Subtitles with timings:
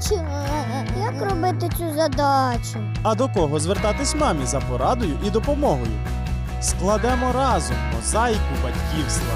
[0.00, 0.24] бачу.
[1.00, 2.78] Як робити цю задачу?
[3.02, 5.92] А до кого звертатись мамі за порадою і допомогою?
[6.60, 9.34] Складемо разом мозаїку батьківства.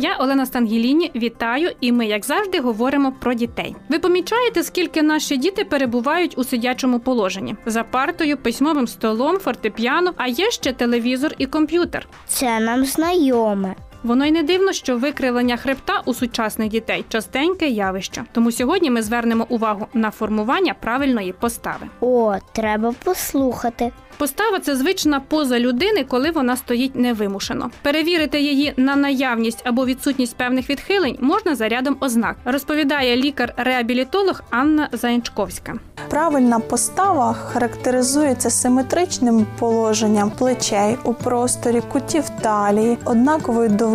[0.00, 3.76] Я Олена Стангеліні, вітаю, і ми, як завжди, говоримо про дітей.
[3.88, 10.26] Ви помічаєте, скільки наші діти перебувають у сидячому положенні за партою, письмовим столом, фортепіано, а
[10.26, 12.08] є ще телевізор і комп'ютер.
[12.26, 13.74] Це нам знайоме.
[14.02, 18.24] Воно й не дивно, що викривлення хребта у сучасних дітей частеньке явище.
[18.32, 21.86] Тому сьогодні ми звернемо увагу на формування правильної постави.
[22.00, 23.92] О, треба послухати.
[24.18, 27.70] Постава це звична поза людини, коли вона стоїть невимушено.
[27.82, 34.88] Перевірити її на наявність або відсутність певних відхилень можна за рядом ознак, розповідає лікар-реабілітолог Анна
[34.92, 35.74] Заянчковська.
[36.08, 43.87] Правильна постава характеризується симетричним положенням плечей у просторі, кутів талії, однаковою довжиною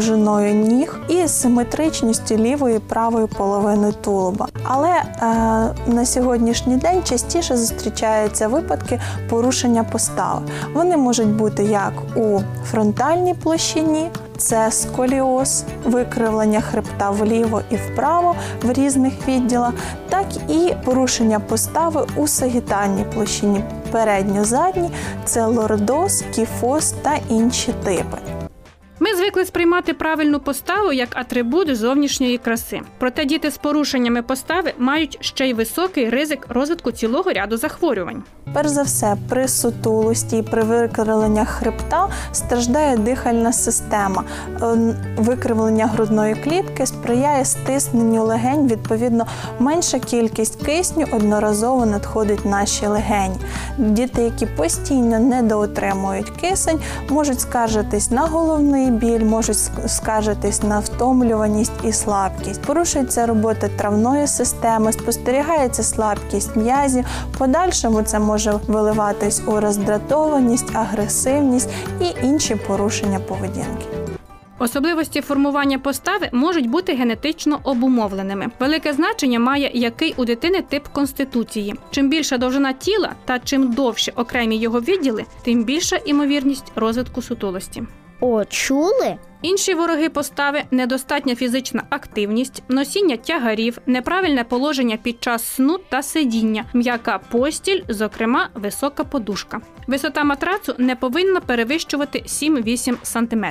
[0.54, 4.48] ніг і симетричністю лівої і правої половини тулуба.
[4.64, 5.04] Але е,
[5.88, 10.42] на сьогоднішній день частіше зустрічаються випадки порушення постави.
[10.74, 14.10] Вони можуть бути як у фронтальній площині.
[14.38, 19.74] Це сколіоз, викривлення хребта вліво і вправо в різних відділах,
[20.10, 24.90] так і порушення постави у сагітальній площині передньо-задній,
[25.26, 28.33] це лордоз, кіфоз та інші типи.
[29.34, 32.82] Звикли сприймати правильну поставу як атрибут зовнішньої краси.
[32.98, 38.24] Проте діти з порушеннями постави мають ще й високий ризик розвитку цілого ряду захворювань.
[38.54, 44.24] Перш за все, при сутулості і при викривленнях хребта страждає дихальна система.
[44.62, 48.68] Е, Викривлення грудної клітки сприяє стисненню легень.
[48.68, 49.26] Відповідно,
[49.60, 53.36] менша кількість кисню одноразово надходить наші легені.
[53.78, 59.58] Діти, які постійно недоотримують кисень, можуть скаржитись на головний біль, можуть
[59.88, 62.62] скаржитись на втомлюваність і слабкість.
[62.62, 67.06] Порушується робота травної системи, спостерігається слабкість м'язів.
[67.38, 71.70] Подальшому це може виливатись у роздратованість, агресивність
[72.02, 73.86] і інші порушення поведінки.
[74.60, 78.48] Особливості формування постави можуть бути генетично обумовленими.
[78.60, 81.76] Велике значення має який у дитини тип конституції.
[81.92, 87.84] Чим більша довжина тіла та чим довше окремі його відділи, тим більша імовірність розвитку сутулості.
[88.20, 89.18] О, чули?
[89.42, 96.66] Інші вороги постави недостатня фізична активність, носіння тягарів, неправильне положення під час сну та сидіння,
[96.74, 99.62] м'яка постіль, зокрема висока подушка.
[99.88, 103.46] Висота матрацу не повинна перевищувати 7-8 см.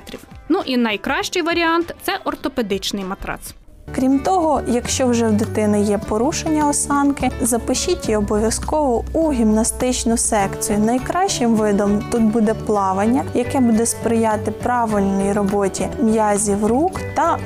[0.49, 3.55] Ну і найкращий варіант це ортопедичний матрац.
[3.95, 10.79] Крім того, якщо вже в дитини є порушення осанки, запишіть її обов'язково у гімнастичну секцію.
[10.79, 17.39] Найкращим видом тут буде плавання, яке буде сприяти правильній роботі м'язів рук та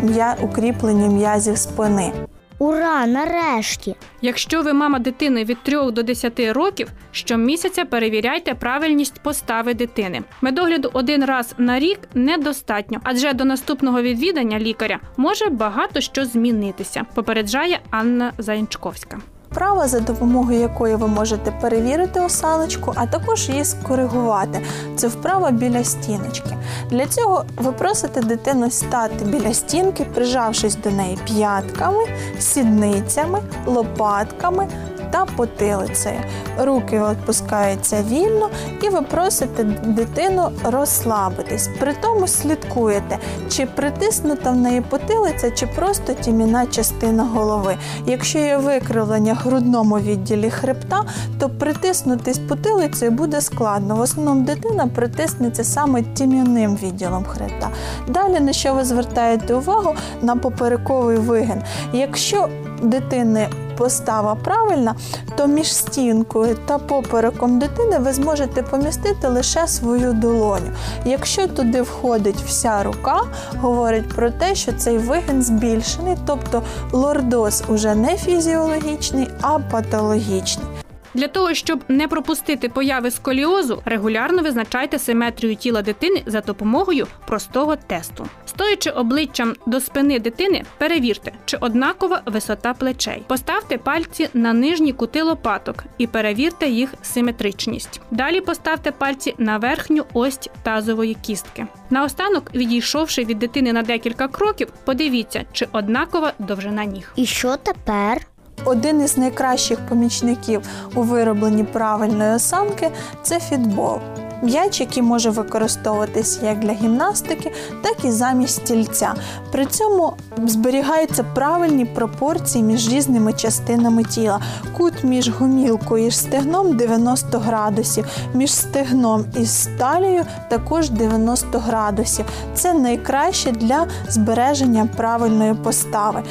[0.43, 2.13] укріпленню м'язів спини.
[2.59, 3.97] Ура, нарешті!
[4.23, 10.23] Якщо ви мама дитини від 3 до 10 років, щомісяця перевіряйте правильність постави дитини.
[10.41, 17.05] Медогляду один раз на рік недостатньо, адже до наступного відвідання лікаря може багато що змінитися,
[17.15, 19.19] попереджає Анна Заянчковська.
[19.57, 24.61] Вправа, за допомогою якої ви можете перевірити осаночку, а також її скоригувати.
[24.97, 26.57] Це вправа біля стіночки.
[26.91, 32.05] Для цього ви просите дитину стати біля стінки, прижавшись до неї п'ятками,
[32.39, 34.69] сідницями, лопатками
[35.17, 36.21] та потилицею.
[36.59, 38.51] Руки відпускаються вільно,
[38.83, 41.69] і ви просите дитину розслабитись.
[41.81, 43.19] При тому слідкуєте,
[43.49, 47.77] чи притиснута в неї потилиця, чи просто тіміна частина голови.
[48.07, 51.03] Якщо є викривлення в грудному відділі хребта,
[51.39, 53.97] то притиснутись потилицею буде складно.
[53.97, 57.71] В основному дитина притиснеться саме тім'яним відділом хребта.
[58.09, 61.63] Далі на що ви звертаєте увагу на поперековий вигин.
[61.93, 62.49] Якщо
[62.83, 64.95] дитини постава правильна,
[65.37, 70.71] то між стінкою та попереком дитини ви зможете помістити лише свою долоню.
[71.05, 73.21] Якщо туди входить вся рука,
[73.61, 76.63] говорить про те, що цей вигін збільшений, тобто
[76.93, 80.86] лордоз уже не фізіологічний, а патологічний.
[81.17, 87.77] Для того, щоб не пропустити появи сколіозу, регулярно визначайте симетрію тіла дитини за допомогою простого
[87.77, 88.27] тесту.
[88.47, 93.23] Стоячи обличчям до спини дитини, перевірте, чи однакова висота плечей.
[93.27, 98.01] Поставте пальці на нижні кути лопаток і перевірте їх симетричність.
[98.11, 101.67] Далі поставте пальці на верхню ось тазової кістки.
[101.91, 107.13] Наостанок, відійшовши від дитини на декілька кроків, подивіться, чи однакова довжина ніг.
[107.17, 108.27] І що тепер?
[108.67, 110.63] Один із найкращих помічників
[110.95, 112.91] у виробленні правильної осанки
[113.23, 113.99] це фітбол.
[114.43, 117.53] М'яч, який може використовуватися як для гімнастики,
[117.83, 119.15] так і замість стільця.
[119.53, 120.13] При цьому
[120.45, 124.41] зберігаються правильні пропорції між різними частинами тіла.
[124.77, 132.25] Кут між гомілкою і стегном 90 градусів, між стегном і сталею також 90 градусів.
[132.55, 136.23] Це найкраще для збереження правильної постави.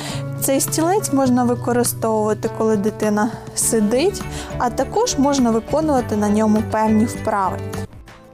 [0.45, 4.23] Цей стілець можна використовувати, коли дитина сидить,
[4.57, 7.57] а також можна виконувати на ньому певні вправи.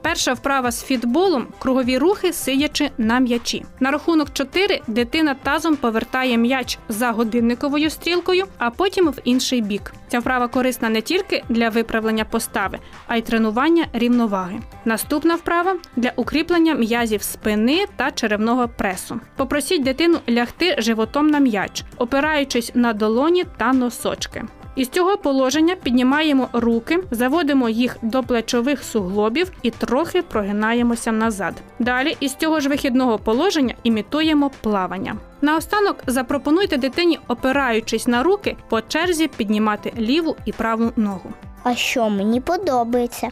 [0.02, 3.64] Перша вправа з фітболом кругові рухи, сидячи на м'ячі.
[3.80, 9.92] На рахунок 4 дитина тазом повертає м'яч за годинниковою стрілкою, а потім в інший бік.
[10.08, 14.60] Ця вправа корисна не тільки для виправлення постави, а й тренування рівноваги.
[14.84, 19.20] Наступна вправа для укріплення м'язів спини та черевного пресу.
[19.36, 24.44] Попросіть дитину лягти животом на м'яч, опираючись на долоні та носочки.
[24.76, 31.54] Із цього положення піднімаємо руки, заводимо їх до плечових суглобів і трохи прогинаємося назад.
[31.78, 35.16] Далі із цього ж вихідного положення імітуємо плавання.
[35.40, 41.30] Наостанок запропонуйте дитині, опираючись на руки, по черзі піднімати ліву і праву ногу.
[41.62, 43.28] А що мені подобається?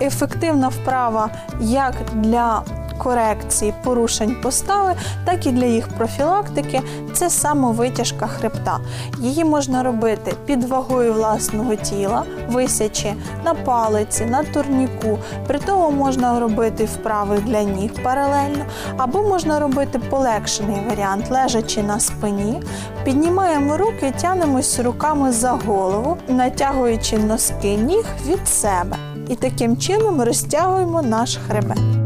[0.00, 1.30] Ефективна вправа
[1.60, 2.64] як для
[2.98, 8.78] корекції порушень постави, так і для їх профілактики це самовитяжка хребта.
[9.18, 13.14] Її можна робити під вагою власного тіла, висячи
[13.44, 15.18] на палиці, на турніку.
[15.46, 18.64] При тому можна робити вправи для ніг паралельно,
[18.96, 22.62] або можна робити полегшений варіант, лежачи на спині,
[23.04, 28.96] піднімаємо руки, тянемось руками за голову, натягуючи носки ніг від себе.
[29.28, 31.97] І таким чином розтягуємо наш хребет.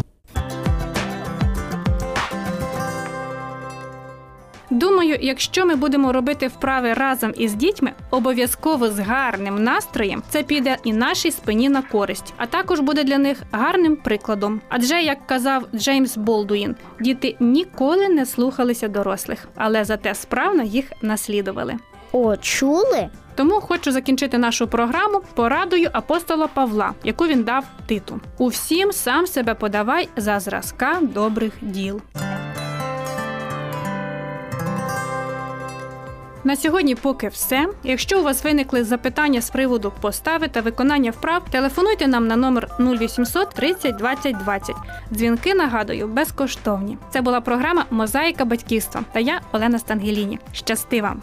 [5.02, 10.76] Думаю, якщо ми будемо робити вправи разом із дітьми, обов'язково з гарним настроєм, це піде
[10.84, 14.60] і нашій спині на користь, а також буде для них гарним прикладом.
[14.69, 21.75] Адже, як казав Джеймс Болдуїн, діти ніколи не слухалися дорослих, але зате справно їх наслідували.
[22.12, 23.08] О, чули?
[23.34, 28.20] Тому хочу закінчити нашу програму порадою апостола Павла, яку він дав титу.
[28.38, 32.00] У всім сам себе подавай за зразка добрих діл.
[36.44, 37.69] На сьогодні поки все.
[37.85, 42.69] Якщо у вас виникли запитання з приводу постави та виконання вправ, телефонуйте нам на номер
[42.81, 44.77] 0800 30 20 20.
[45.12, 46.99] Дзвінки нагадую безкоштовні.
[47.11, 50.39] Це була програма Мозаїка батьківства та я Олена Стангеліні.
[50.53, 51.23] Щасти вам!